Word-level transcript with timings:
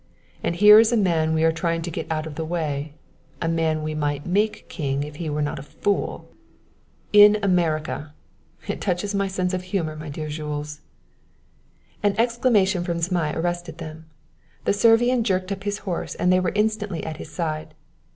And 0.41 0.55
here 0.55 0.79
is 0.79 0.91
a 0.91 0.97
man 0.97 1.35
we 1.35 1.43
are 1.43 1.51
trying 1.51 1.83
to 1.83 1.91
get 1.91 2.11
out 2.11 2.25
of 2.25 2.33
the 2.33 2.43
way 2.43 2.95
a 3.39 3.47
man 3.47 3.83
we 3.83 3.93
might 3.93 4.25
make 4.25 4.67
king 4.67 5.03
if 5.03 5.17
he 5.17 5.29
were 5.29 5.43
not 5.43 5.59
a 5.59 5.61
fool! 5.61 6.27
In 7.13 7.37
America! 7.43 8.11
It 8.67 8.81
touches 8.81 9.13
my 9.13 9.27
sense 9.27 9.53
of 9.53 9.61
humor, 9.61 9.95
my 9.95 10.09
dear 10.09 10.27
Jules!" 10.29 10.81
An 12.01 12.15
exclamation 12.17 12.83
from 12.83 12.97
Zmai 12.99 13.35
arrested 13.35 13.77
them. 13.77 14.07
The 14.65 14.73
Servian 14.73 15.23
jerked 15.23 15.51
up 15.51 15.65
his 15.65 15.77
horse 15.85 16.15
and 16.15 16.33
they 16.33 16.39
were 16.39 16.51
instantly 16.55 17.03
at 17.03 17.17
his 17.17 17.29
side. 17.31 17.75